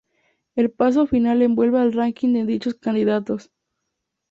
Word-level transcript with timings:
El 0.55 0.71
paso 0.71 1.05
final 1.05 1.43
envuelve 1.43 1.79
el 1.79 1.93
ranking 1.93 2.33
de 2.33 2.43
dichos 2.47 2.73
candidatos. 2.73 3.51